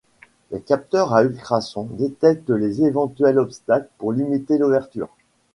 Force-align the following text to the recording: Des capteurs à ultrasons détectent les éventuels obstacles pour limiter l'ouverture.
Des 0.49 0.59
capteurs 0.61 1.13
à 1.13 1.21
ultrasons 1.23 1.85
détectent 1.91 2.49
les 2.49 2.81
éventuels 2.83 3.37
obstacles 3.37 3.87
pour 3.99 4.13
limiter 4.13 4.57
l'ouverture. 4.57 5.11